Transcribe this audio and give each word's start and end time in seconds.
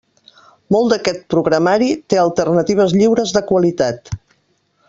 Molt 0.75 0.93
d'aquest 0.93 1.19
programari 1.33 1.91
té 2.13 2.21
alternatives 2.23 2.99
lliures 3.01 3.37
de 3.37 3.45
qualitat. 3.53 4.15